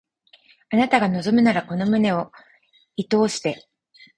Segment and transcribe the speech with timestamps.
[0.71, 2.31] あなたが望むならこの胸を
[2.95, 3.67] 射通して